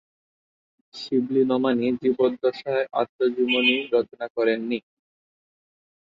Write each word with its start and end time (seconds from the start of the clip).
শিবলী 0.93 1.41
নোমানী 1.49 1.87
জীবদ্দশায় 2.01 2.85
আত্মজীবনী 2.93 3.75
রচনা 3.93 4.27
করেন 4.35 4.59
নি। 4.69 4.79